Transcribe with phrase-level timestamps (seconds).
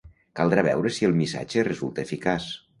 [0.39, 2.53] Caldrà veure si el missatge resulta eficaç